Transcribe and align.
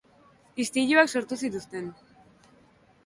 Istiluak 0.63 1.09
sortu 1.15 1.37
zituzten. 1.43 1.93